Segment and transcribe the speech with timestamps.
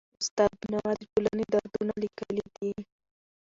[0.21, 2.71] استاد بینوا د ټولني دردونه لیکلي دي.